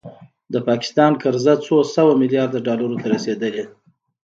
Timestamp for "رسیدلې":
3.15-3.63